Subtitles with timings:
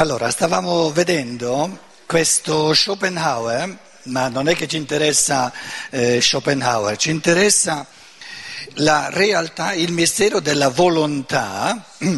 [0.00, 5.52] Allora, stavamo vedendo questo Schopenhauer, ma non è che ci interessa
[5.90, 7.86] eh, Schopenhauer, ci interessa
[8.76, 11.84] la realtà, il mistero della volontà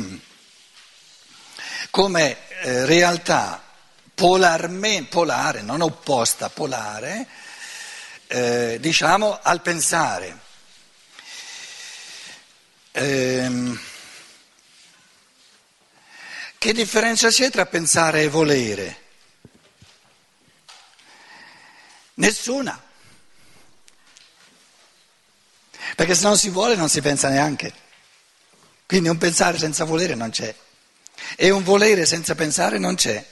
[1.91, 3.61] come eh, realtà
[4.15, 7.27] polarme, polare, non opposta, polare,
[8.29, 10.39] eh, diciamo al pensare.
[12.93, 13.77] Ehm,
[16.63, 19.01] che differenza c'è tra pensare e volere?
[22.15, 22.81] Nessuna.
[25.97, 27.75] Perché se non si vuole non si pensa neanche.
[28.87, 30.55] Quindi un pensare senza volere non c'è.
[31.35, 33.27] E un volere senza pensare non c'è.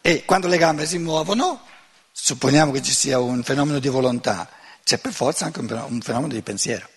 [0.00, 1.70] E quando le gambe si muovono
[2.16, 4.48] supponiamo che ci sia un fenomeno di volontà,
[4.84, 6.88] c'è per forza anche un fenomeno di pensiero.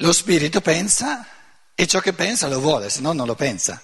[0.00, 1.26] Lo spirito pensa
[1.74, 3.80] e ciò che pensa lo vuole, se no non lo pensa,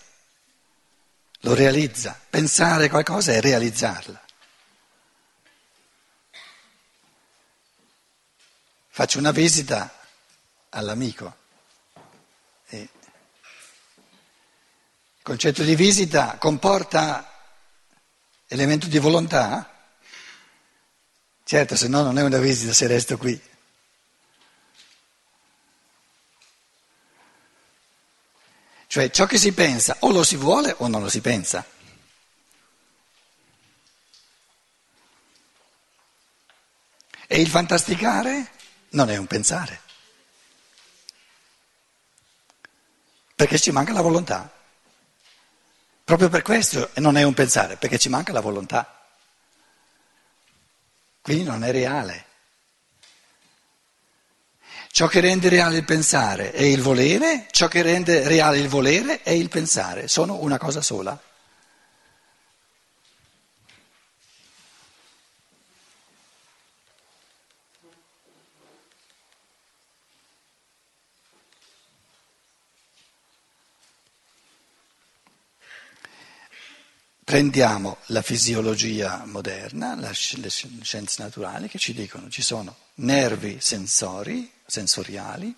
[1.41, 2.20] lo realizza.
[2.29, 4.23] Pensare qualcosa è realizzarla.
[8.89, 9.92] Faccio una visita
[10.70, 11.42] all'amico.
[12.69, 12.89] Il
[15.23, 17.31] concetto di visita comporta
[18.48, 19.70] elemento di volontà?
[21.45, 23.53] Certo, se no non è una visita se resto qui.
[28.87, 31.67] Cioè ciò che si pensa o lo si vuole o non lo si pensa.
[37.27, 38.51] E il fantasticare
[38.91, 39.81] non è un pensare.
[43.45, 44.50] Perché ci manca la volontà.
[46.03, 49.07] Proprio per questo non è un pensare, perché ci manca la volontà.
[51.20, 52.24] Quindi non è reale.
[54.89, 59.20] Ciò che rende reale il pensare è il volere, ciò che rende reale il volere
[59.20, 61.20] è il pensare, sono una cosa sola.
[77.24, 85.55] Prendiamo la fisiologia moderna, le scienze naturali che ci dicono ci sono nervi sensori, sensoriali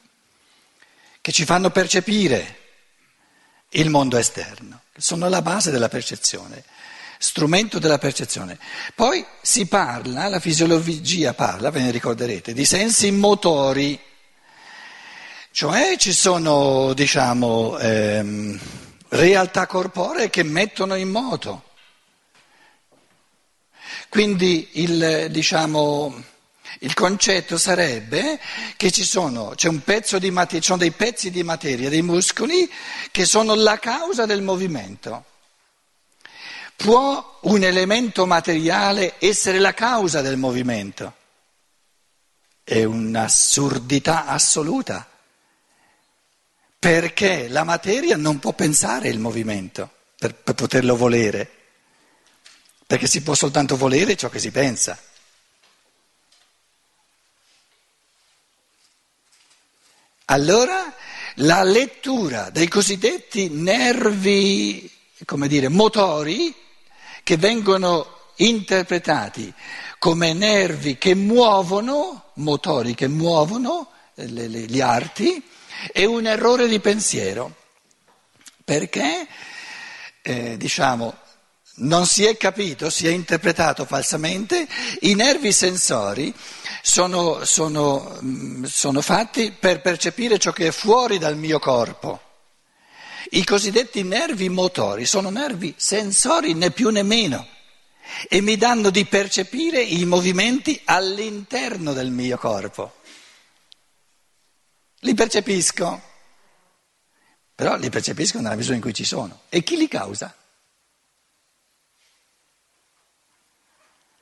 [1.21, 2.61] che ci fanno percepire
[3.71, 6.63] il mondo esterno, sono la base della percezione,
[7.19, 8.61] strumento della percezione.
[8.95, 14.01] Poi si parla, la fisiologia parla, ve ne ricorderete, di sensi motori,
[15.51, 18.61] cioè ci sono, diciamo, ehm,
[19.09, 21.63] realtà corporee che mettono in moto.
[24.09, 26.15] Quindi il, diciamo,
[26.81, 28.41] il concetto sarebbe
[28.77, 32.71] che ci sono, di materia, ci sono dei pezzi di materia, dei muscoli
[33.11, 35.25] che sono la causa del movimento.
[36.77, 41.15] Può un elemento materiale essere la causa del movimento?
[42.63, 45.09] È un'assurdità assoluta
[46.79, 51.51] perché la materia non può pensare il movimento per, per poterlo volere,
[52.87, 54.99] perché si può soltanto volere ciò che si pensa.
[60.27, 60.95] Allora
[61.37, 64.91] la lettura dei cosiddetti nervi,
[65.25, 66.55] come dire, motori,
[67.23, 69.53] che vengono interpretati
[69.99, 75.43] come nervi che muovono, motori che muovono le, le, gli arti,
[75.93, 77.55] è un errore di pensiero,
[78.65, 79.27] perché
[80.23, 81.17] eh, diciamo,
[81.77, 84.67] non si è capito, si è interpretato falsamente,
[85.01, 86.33] i nervi sensori
[86.83, 92.21] sono, sono, mm, sono fatti per percepire ciò che è fuori dal mio corpo.
[93.31, 97.47] I cosiddetti nervi motori sono nervi sensori né più né meno
[98.29, 102.95] e mi danno di percepire i movimenti all'interno del mio corpo.
[105.07, 106.03] Li percepisco,
[107.55, 109.43] però li percepisco nella misura in cui ci sono.
[109.49, 110.35] E chi li causa?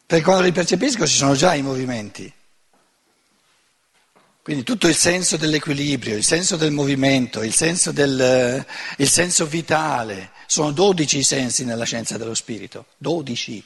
[0.05, 2.31] Perché quando li percepisco ci sono già i movimenti.
[4.43, 8.63] Quindi tutto il senso dell'equilibrio, il senso del movimento, il senso, del,
[8.99, 13.65] il senso vitale, sono dodici i sensi nella scienza dello spirito, dodici,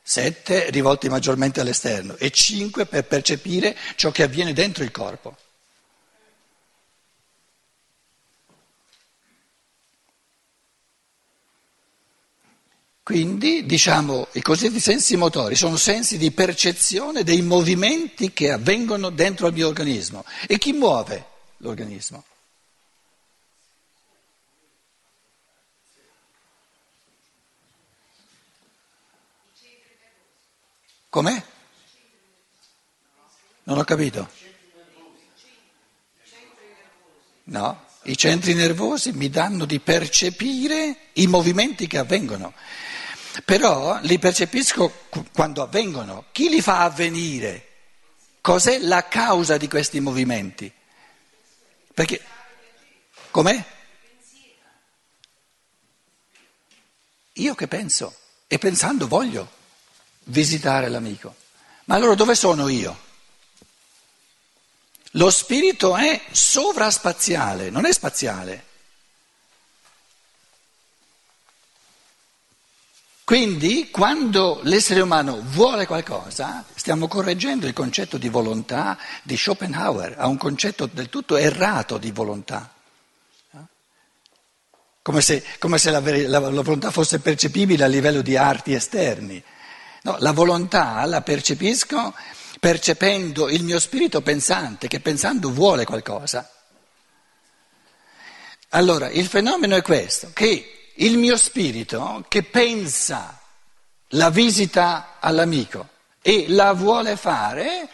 [0.00, 5.36] sette rivolti maggiormente all'esterno e cinque per percepire ciò che avviene dentro il corpo.
[13.12, 19.48] Quindi, diciamo, i cosiddetti sensi motori sono sensi di percezione dei movimenti che avvengono dentro
[19.48, 20.24] il mio organismo.
[20.46, 21.26] E chi muove
[21.58, 22.24] l'organismo?
[31.10, 31.44] Com'è?
[33.64, 34.30] Non ho capito.
[37.44, 42.54] No, i centri nervosi mi danno di percepire i movimenti che avvengono,
[43.44, 46.26] però li percepisco quando avvengono.
[46.32, 47.68] Chi li fa avvenire?
[48.40, 50.72] Cos'è la causa di questi movimenti?
[51.94, 52.20] Perché,
[53.30, 53.64] com'è?
[57.34, 58.14] Io che penso
[58.46, 59.50] e pensando voglio
[60.24, 61.34] visitare l'amico.
[61.84, 63.10] Ma allora dove sono io?
[65.12, 68.70] Lo spirito è sovraspaziale, non è spaziale.
[73.24, 80.26] Quindi quando l'essere umano vuole qualcosa, stiamo correggendo il concetto di volontà di Schopenhauer, ha
[80.26, 82.74] un concetto del tutto errato di volontà.
[85.02, 89.42] Come se, come se la, la, la, volontà fosse percepibile a livello di arti esterni.
[90.02, 92.14] No, la volontà la percepisco
[92.60, 96.48] percependo il mio spirito pensante, che pensando vuole qualcosa.
[98.70, 103.40] Allora, il fenomeno è questo, che il mio spirito che pensa
[104.08, 105.88] la visita all'amico
[106.22, 107.88] e la vuole fare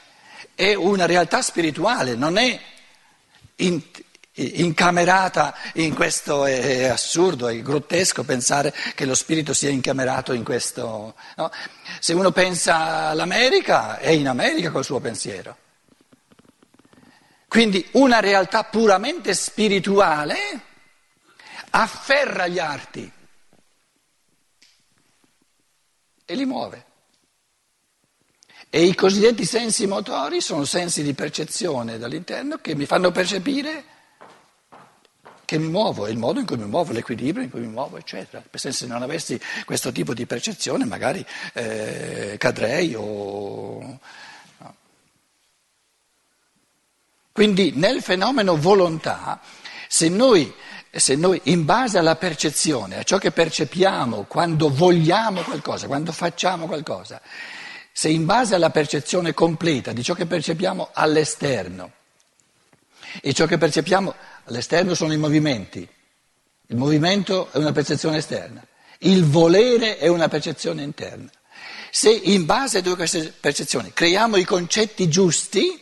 [0.54, 2.60] è una realtà spirituale, non è
[3.56, 3.80] in,
[4.32, 11.14] incamerata in questo, è assurdo, è grottesco pensare che lo spirito sia incamerato in questo.
[11.36, 11.50] No?
[12.00, 15.56] Se uno pensa all'America, è in America col suo pensiero.
[17.46, 20.66] Quindi una realtà puramente spirituale
[21.70, 23.12] afferra gli arti
[26.24, 26.86] e li muove.
[28.70, 33.96] E i cosiddetti sensi motori sono sensi di percezione dall'interno che mi fanno percepire
[35.48, 38.44] che mi muovo, il modo in cui mi muovo, l'equilibrio in cui mi muovo, eccetera.
[38.52, 41.24] Se non avessi questo tipo di percezione magari
[41.54, 43.98] eh, cadrei o...
[47.32, 49.40] Quindi nel fenomeno volontà,
[49.88, 50.52] se noi,
[50.90, 56.66] se noi in base alla percezione, a ciò che percepiamo quando vogliamo qualcosa, quando facciamo
[56.66, 57.20] qualcosa,
[57.92, 61.92] se in base alla percezione completa di ciò che percepiamo all'esterno
[63.20, 64.14] e ciò che percepiamo
[64.48, 65.86] All'esterno sono i movimenti,
[66.68, 68.64] il movimento è una percezione esterna,
[69.00, 71.28] il volere è una percezione interna.
[71.90, 75.78] Se in base a due queste percezioni creiamo i concetti giusti,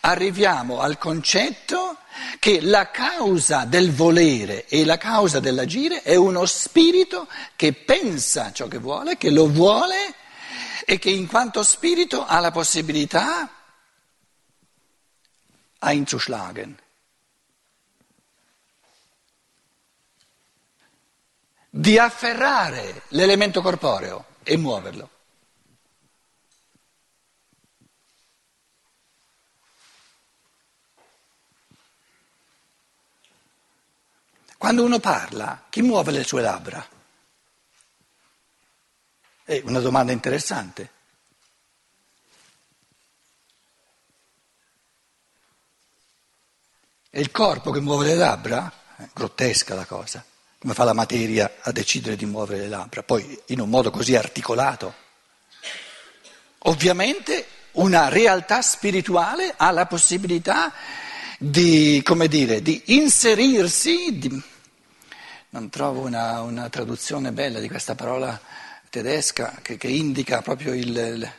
[0.00, 1.81] arriviamo al concetto
[2.38, 8.68] che la causa del volere e la causa dell'agire è uno spirito che pensa ciò
[8.68, 10.14] che vuole, che lo vuole
[10.84, 13.50] e che in quanto spirito ha la possibilità
[15.78, 16.80] einzuschlagen.
[21.74, 25.08] di afferrare l'elemento corporeo e muoverlo.
[34.62, 36.86] Quando uno parla, chi muove le sue labbra?
[39.42, 40.90] È una domanda interessante.
[47.10, 48.72] È il corpo che muove le labbra?
[48.94, 50.24] È grottesca la cosa
[50.60, 54.14] come fa la materia a decidere di muovere le labbra, poi in un modo così
[54.14, 54.94] articolato.
[56.58, 60.72] Ovviamente una realtà spirituale ha la possibilità
[61.36, 64.42] di, come dire, di inserirsi, di,
[65.52, 68.40] non trovo una, una, traduzione bella di questa parola
[68.88, 71.30] tedesca che, che indica proprio il,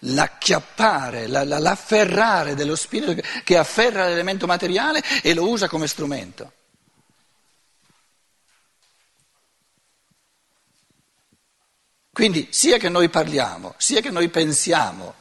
[0.00, 6.52] l'acchiappare, la, la, l'afferrare dello spirito che, afferra l'elemento materiale e lo usa come strumento.
[12.12, 15.14] Quindi sia che noi parliamo, sia che noi pensiamo,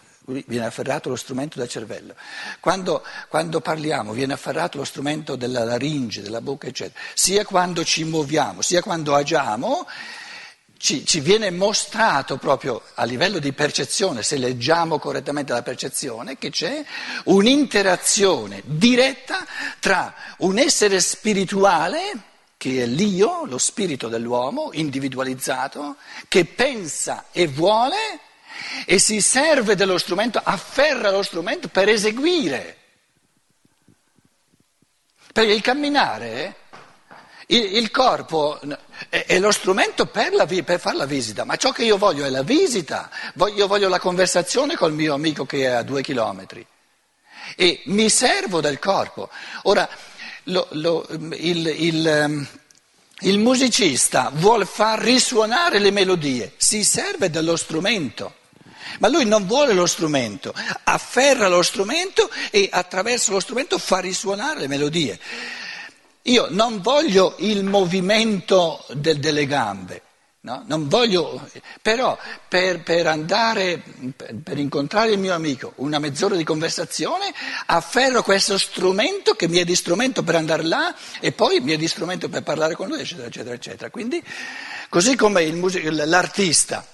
[0.45, 2.15] viene afferrato lo strumento del cervello,
[2.59, 8.03] quando, quando, parliamo viene afferrato lo strumento della laringe, della bocca, eccetera, sia quando ci
[8.03, 9.87] muoviamo, sia quando agiamo,
[10.77, 16.49] ci, ci viene mostrato proprio a livello di percezione, se leggiamo correttamente la percezione, che
[16.49, 16.83] c'è
[17.25, 19.45] un'interazione diretta
[19.79, 25.95] tra un essere spirituale che è l'io, lo spirito dell'uomo individualizzato,
[26.27, 28.19] che pensa e vuole
[28.85, 32.77] e si serve dello strumento, afferra lo strumento per eseguire.
[35.31, 36.55] Perché il camminare
[37.51, 38.59] Il, il corpo
[39.09, 42.23] è, è, lo strumento per, la, per fare la visita, ma ciò che io voglio
[42.23, 43.09] è la visita,
[43.55, 46.63] io voglio la conversazione col mio amico che è a due chilometri
[47.55, 49.29] e mi servo del corpo.
[49.63, 49.89] Ora,
[50.43, 52.47] lo, lo, il, il, ehm,
[53.21, 58.35] il musicista vuole far risuonare le melodie, si serve dello strumento.
[58.99, 60.53] Ma lui non vuole lo strumento,
[60.83, 65.19] afferra lo strumento e attraverso lo strumento fa risuonare le melodie.
[66.23, 70.01] Io non voglio il movimento del, delle gambe,
[70.41, 70.63] no?
[70.67, 71.49] voglio,
[71.81, 72.17] però
[72.47, 73.81] per, per andare,
[74.15, 77.33] per, per, incontrare il mio amico, una mezz'ora di conversazione,
[77.67, 81.77] afferro questo strumento che mi è di strumento per andare là e poi mi è
[81.77, 83.89] di strumento per parlare con lui, eccetera, eccetera, eccetera.
[83.89, 84.21] Quindi,
[84.89, 86.85] così come music- l'artista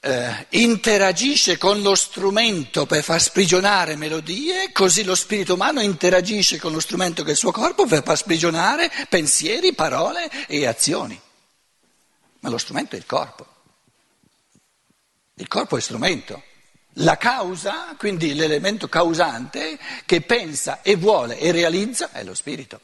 [0.00, 6.72] eh, interagisce con lo strumento per far sprigionare melodie, così lo spirito umano interagisce con
[6.72, 11.20] lo strumento che è il suo corpo per far sprigionare pensieri, parole e azioni.
[12.40, 13.46] Ma lo strumento è il corpo.
[15.34, 16.42] Il corpo è strumento.
[16.94, 22.80] La causa, quindi l'elemento causante che pensa e vuole e realizza, è lo spirito.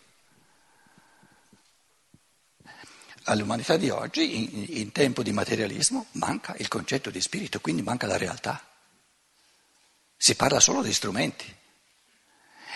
[3.26, 8.06] All'umanità di oggi, in, in, tempo di materialismo, manca il concetto di spirito, quindi manca
[8.06, 8.62] la realtà.
[10.16, 11.54] Si parla solo di strumenti.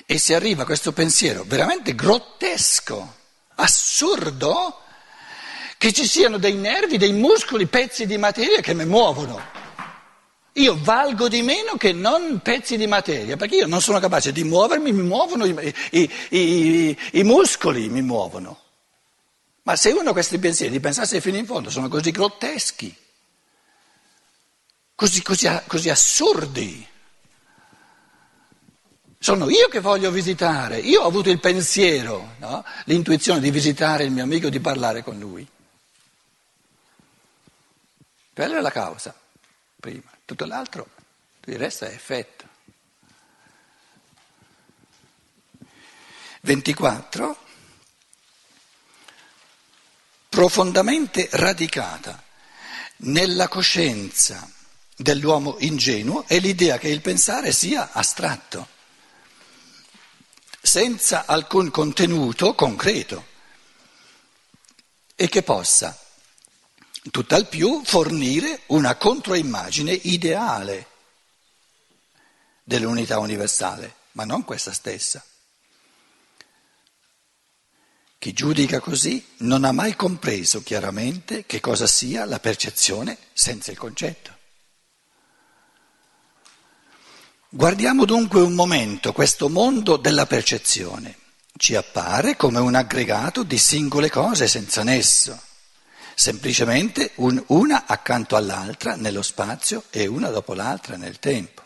[0.06, 3.16] E si arriva a questo pensiero veramente grottesco,
[3.56, 4.80] assurdo,
[5.78, 9.40] che ci siano dei nervi, dei muscoli, pezzi di materia che mi muovono.
[10.54, 14.42] Io valgo di meno che non pezzi di materia, perché io non sono capace di
[14.42, 18.69] muovermi, mi muovono i, i, i, i muscoli, mi muovono.
[19.62, 22.96] Ma se uno questi pensieri li pensasse fino in fondo, sono così grotteschi,
[24.94, 26.88] così, così, così assurdi.
[29.18, 32.64] Sono io che voglio visitare, io ho avuto il pensiero, no?
[32.86, 35.46] l'intuizione di visitare il mio amico di parlare con lui.
[38.32, 39.14] Quella è la causa,
[39.78, 40.10] prima.
[40.24, 40.88] Tutto l'altro,
[41.44, 42.48] il resto è effetto.
[46.42, 47.48] 24
[50.30, 52.22] profondamente radicata
[52.98, 54.48] nella coscienza
[54.96, 58.68] dell'uomo ingenuo è l'idea che il pensare sia astratto,
[60.62, 63.26] senza alcun contenuto concreto
[65.16, 65.98] e che possa
[67.10, 70.86] tutt'al più fornire una controimmagine ideale
[72.62, 75.24] dell'unità universale, ma non questa stessa.
[78.20, 83.78] Chi giudica così non ha mai compreso chiaramente che cosa sia la percezione senza il
[83.78, 84.36] concetto.
[87.48, 91.16] Guardiamo dunque un momento questo mondo della percezione.
[91.56, 95.40] Ci appare come un aggregato di singole cose senza nesso,
[96.14, 101.59] semplicemente un, una accanto all'altra nello spazio e una dopo l'altra nel tempo.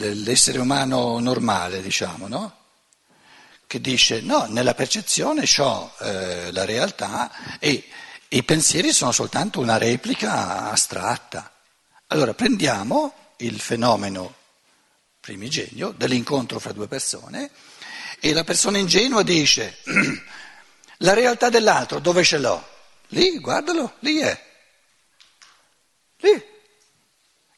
[0.00, 2.56] L'essere umano normale, diciamo, no?
[3.66, 7.84] Che dice no, nella percezione ho eh, la realtà e
[8.28, 11.52] i pensieri sono soltanto una replica astratta.
[12.08, 14.34] Allora prendiamo il fenomeno
[15.20, 17.50] primigenio dell'incontro fra due persone
[18.18, 19.78] e la persona ingenua dice
[20.98, 22.68] la realtà dell'altro dove ce l'ho?
[23.08, 24.46] Lì, guardalo, lì è.
[26.18, 26.44] Lì.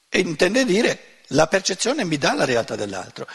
[0.08, 3.26] E intende dire la percezione mi dà la realtà dell'altro.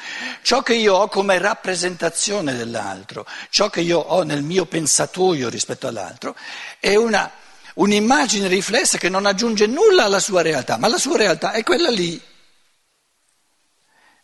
[0.42, 5.88] Ciò che io ho come rappresentazione dell'altro, ciò che io ho nel mio pensatoio rispetto
[5.88, 6.36] all'altro,
[6.80, 7.32] è una,
[7.76, 11.90] un'immagine riflessa che non aggiunge nulla alla sua realtà, ma la sua realtà è quella
[11.90, 12.22] lì.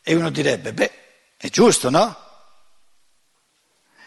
[0.01, 0.91] E uno direbbe, beh,
[1.37, 2.17] è giusto, no?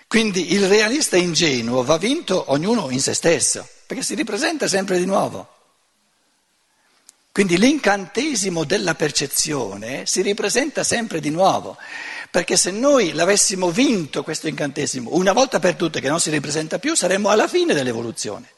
[0.09, 5.07] Quindi il realista ingenuo va vinto ognuno in se stesso, perché si ripresenta sempre di
[5.07, 5.56] nuovo.
[7.37, 11.77] Quindi l'incantesimo della percezione si ripresenta sempre di nuovo,
[12.31, 16.79] perché se noi l'avessimo vinto questo incantesimo una volta per tutte che non si ripresenta
[16.79, 18.49] più, saremmo alla fine dell'evoluzione.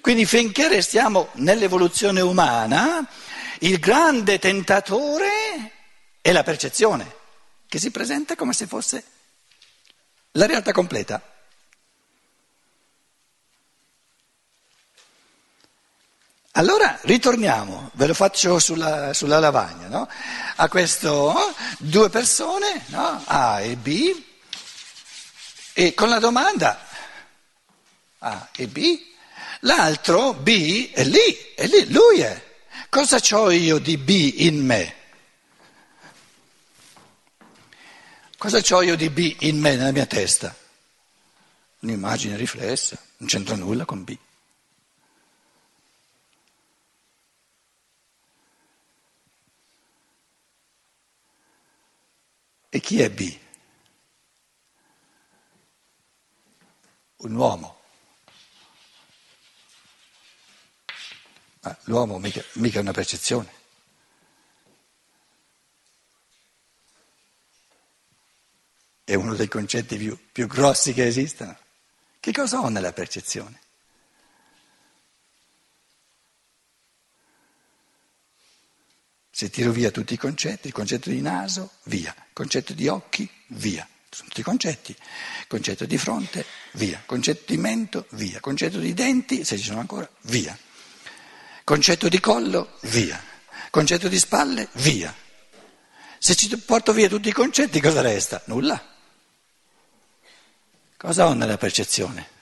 [0.00, 3.06] Quindi finché restiamo nell'evoluzione umana,
[3.58, 5.72] il grande tentatore
[6.22, 7.16] è la percezione,
[7.68, 9.04] che si presenta come se fosse
[10.30, 11.35] la realtà completa.
[16.56, 20.08] Allora ritorniamo, ve lo faccio sulla, sulla lavagna, no?
[20.56, 21.34] a questo
[21.78, 23.22] due persone, no?
[23.26, 24.22] A e B,
[25.74, 26.80] e con la domanda
[28.20, 28.98] A e B,
[29.60, 32.42] l'altro B è lì, è lì, lui è.
[32.88, 34.94] cosa ho io di B in me?
[38.38, 40.56] Cosa ho io di B in me, nella mia testa?
[41.80, 44.16] Un'immagine riflessa, non c'entra nulla con B.
[52.76, 53.38] E chi è B?
[57.16, 57.80] Un uomo.
[61.60, 63.50] Ma l'uomo mica, mica è una percezione.
[69.04, 71.58] È uno dei concetti più, più grossi che esistano.
[72.20, 73.58] Che cosa ho nella percezione?
[79.36, 83.30] Se tiro via tutti i concetti, il concetto di naso, via, il concetto di occhi,
[83.48, 84.96] via, sono tutti concetti,
[85.46, 90.08] concetto di fronte, via, concetto di mento, via, concetto di denti, se ci sono ancora,
[90.22, 90.56] via,
[91.64, 93.22] concetto di collo, via,
[93.68, 95.14] concetto di spalle, via.
[96.16, 98.40] Se ci porto via tutti i concetti, cosa resta?
[98.46, 98.82] Nulla.
[100.96, 102.35] Cosa ho nella percezione?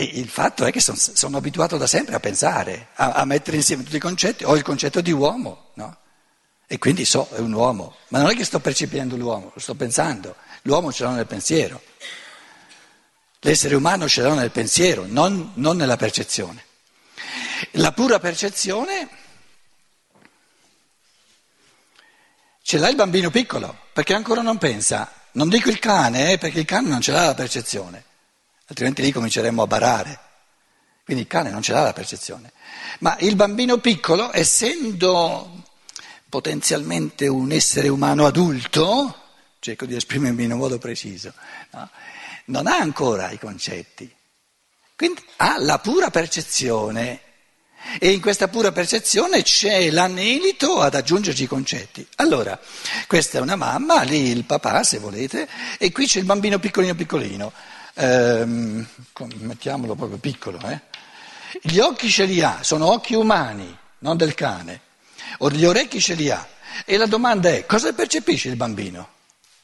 [0.00, 3.56] E il fatto è che sono, sono abituato da sempre a pensare, a, a, mettere
[3.56, 4.44] insieme tutti i concetti.
[4.44, 5.96] Ho il concetto di uomo, no?
[6.68, 7.96] E quindi so, è un uomo.
[8.10, 10.36] Ma non è che sto percependo l'uomo, lo sto pensando.
[10.62, 11.82] L'uomo ce l'ho nel pensiero.
[13.40, 16.64] L'essere umano ce l'ho nel pensiero, non, non nella percezione.
[17.72, 19.08] La pura percezione
[22.62, 25.12] ce l'ha il bambino piccolo, perché ancora non pensa.
[25.32, 28.06] Non dico il cane, eh, perché il cane non ce l'ha la percezione
[28.68, 30.20] altrimenti lì cominceremmo a barare.
[31.04, 32.52] Quindi il cane non ce l'ha la percezione.
[33.00, 35.64] Ma il bambino piccolo, essendo
[36.28, 39.14] potenzialmente un essere umano adulto,
[39.58, 41.32] cerco di esprimermi in un modo preciso,
[41.72, 41.88] no?
[42.46, 44.14] non ha ancora i concetti.
[44.94, 47.20] Quindi ha la pura percezione
[47.98, 52.06] e in questa pura percezione c'è l'anelito ad aggiungerci i concetti.
[52.16, 52.60] Allora,
[53.06, 56.94] questa è una mamma, lì il papà se volete, e qui c'è il bambino piccolino
[56.94, 57.52] piccolino
[57.98, 58.86] ehm,
[59.38, 60.80] mettiamolo proprio piccolo, eh?
[61.62, 64.80] gli occhi ce li ha, sono occhi umani, non del cane,
[65.38, 66.46] o gli orecchi ce li ha.
[66.84, 69.16] E la domanda è, cosa percepisce il bambino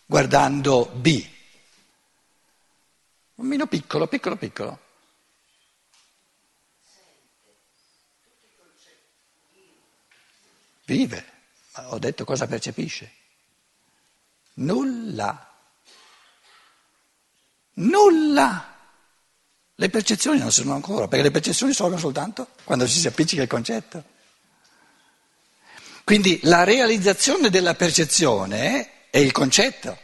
[0.07, 1.25] guardando B?
[3.37, 4.79] Un bambino piccolo, piccolo, piccolo.
[10.87, 11.25] Vive,
[11.75, 13.12] ho detto cosa percepisce?
[14.55, 15.54] Nulla.
[17.75, 18.73] Nulla.
[19.77, 23.49] Le percezioni non sono ancora, perché le percezioni sono soltanto quando ci si appiccica il
[23.49, 24.05] concetto.
[26.05, 29.99] Quindi la realizzazione della percezione è il concetto.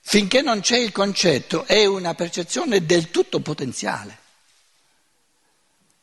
[0.00, 4.18] Finché non c'è il concetto è una percezione del tutto potenziale.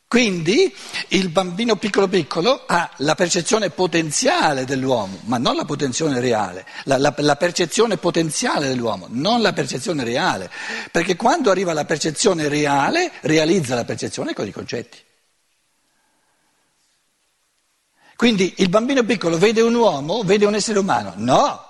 [0.09, 0.75] Quindi
[1.09, 6.97] il bambino piccolo piccolo ha la percezione potenziale dell'uomo, ma non la percezione reale, la,
[6.97, 10.49] la, la, percezione potenziale dell'uomo, non la percezione reale,
[10.91, 14.97] perché quando arriva la percezione reale realizza la percezione con i concetti.
[18.15, 21.13] Quindi il bambino piccolo vede un uomo, vede un essere umano?
[21.17, 21.63] No,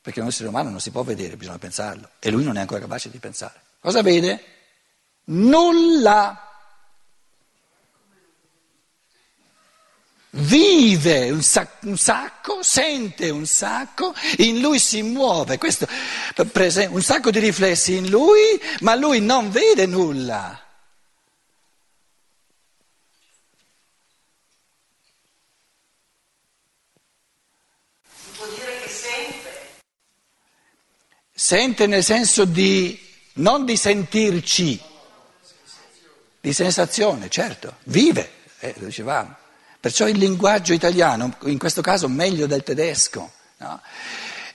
[0.00, 2.78] perché un essere umano non si può vedere, bisogna pensarlo, e lui non è ancora
[2.78, 3.60] capace di pensare.
[3.80, 4.44] Cosa vede?
[5.24, 6.44] Nulla.
[10.30, 15.88] Vive un sacco, un sacco, sente un sacco, in lui si muove, questo,
[16.36, 20.64] un sacco di riflessi in lui, ma lui non vede nulla.
[28.22, 29.50] Si può dire che sente?
[31.32, 32.98] Sente nel senso di,
[33.34, 34.80] non di sentirci,
[36.40, 39.36] di sensazione, certo, vive, eh, lo dicevamo.
[39.80, 43.80] Perciò il linguaggio italiano, in questo caso meglio del tedesco, no?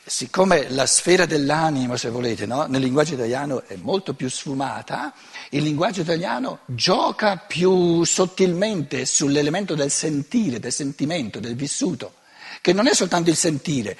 [0.05, 2.67] siccome la sfera dell'animo, se volete, no?
[2.67, 5.11] nel linguaggio italiano è molto più sfumata,
[5.49, 12.13] il linguaggio italiano gioca più sottilmente sull'elemento del sentire, del sentimento, del vissuto
[12.61, 13.97] che non è soltanto il sentire,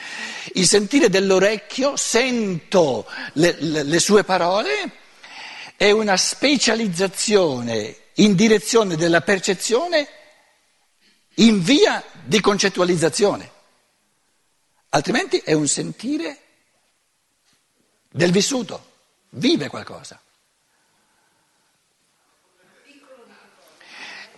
[0.53, 4.91] il sentire dell'orecchio, sento le, le, le, sue parole,
[5.75, 10.07] è una specializzazione in direzione della percezione
[11.35, 13.51] in via di concettualizzazione,
[14.89, 16.39] altrimenti è un sentire
[18.09, 18.93] del vissuto,
[19.29, 20.19] vive qualcosa.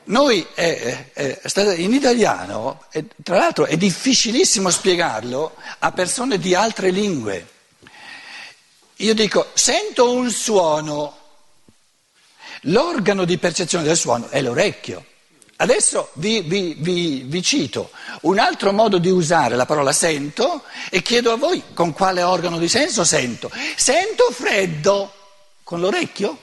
[0.06, 6.56] Noi, eh, eh, eh in italiano, eh, tra l'altro è difficilissimo spiegarlo a persone di
[6.56, 7.56] altre lingue.
[8.98, 11.28] Io dico, sento un suono,
[12.62, 15.06] L'organo di percezione del suono è l'orecchio.
[15.60, 17.90] Adesso vi, vi, vi, vi, cito
[18.22, 22.60] un altro modo di usare la parola sento e chiedo a voi con quale organo
[22.60, 23.50] di senso sento.
[23.76, 25.12] Sento freddo
[25.64, 26.38] con l'orecchio?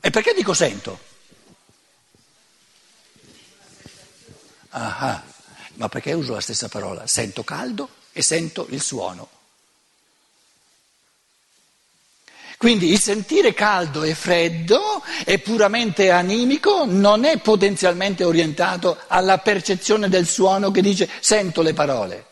[0.00, 0.98] E perché dico sento?
[4.70, 5.22] Ah,
[5.74, 7.06] ma perché uso la stessa parola?
[7.06, 9.28] Sento caldo e sento il suono.
[12.56, 20.08] Quindi il sentire caldo e freddo è puramente animico, non è potenzialmente orientato alla percezione
[20.08, 22.26] del suono che dice sento le parole.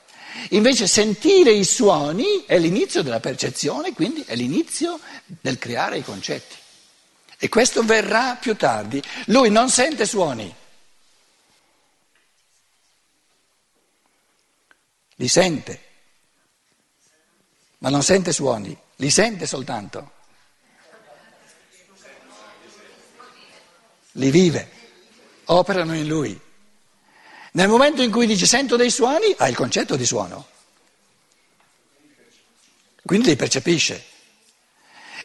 [0.50, 6.56] Invece sentire i suoni è l'inizio della percezione, quindi è l'inizio del creare i concetti.
[7.38, 9.02] E questo verrà più tardi.
[9.26, 10.52] Lui non sente suoni,
[15.16, 15.80] li sente,
[17.82, 20.12] ma non sente suoni, li sente soltanto.
[24.12, 24.70] Li vive,
[25.46, 26.40] operano in lui.
[27.52, 30.46] Nel momento in cui dice sento dei suoni, ha il concetto di suono.
[33.02, 34.04] Quindi li percepisce.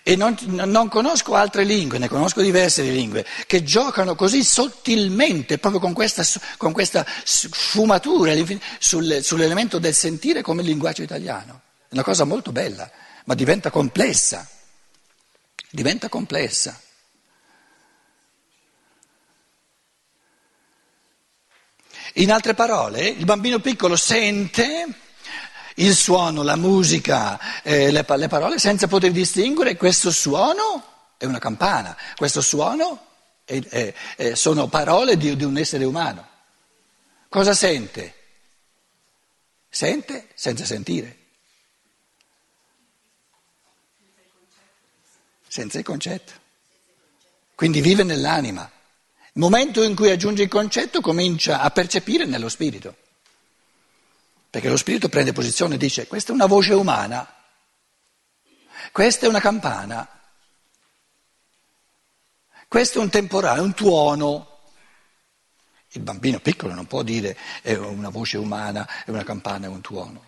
[0.02, 5.60] E non, non, conosco altre lingue, ne conosco diverse di lingue, che giocano così sottilmente,
[5.60, 6.24] proprio con questa,
[6.58, 8.34] con questa sfumatura
[8.80, 11.66] sul, sull'elemento del sentire come il linguaggio italiano.
[11.90, 12.90] È una cosa molto bella,
[13.26, 14.48] ma diventa complessa.
[15.70, 16.80] Diventa complessa.
[22.14, 24.86] In altre parole, il bambino piccolo sente
[25.76, 30.84] il suono, la musica, eh, le, le, parole senza poter distinguere questo suono
[31.18, 33.06] è una campana, questo suono
[33.44, 36.28] è, è, sono parole di, di un essere umano.
[37.30, 38.14] Cosa sente?
[39.70, 41.17] Sente senza sentire.
[45.58, 46.34] Senza il concetto.
[47.56, 48.72] Quindi vive nell'anima.
[49.34, 52.96] Il momento in cui aggiunge il concetto comincia a percepire nello spirito.
[54.52, 57.28] Perché lo spirito prende posizione e dice questa è una voce umana,
[58.92, 60.08] questa è una campana,
[62.68, 64.60] questo è un temporale, un tuono.
[65.94, 69.82] Il bambino piccolo non può dire è una voce umana, è una campana, è un
[69.82, 70.27] tuono.